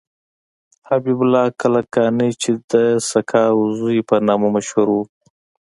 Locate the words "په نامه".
4.09-4.47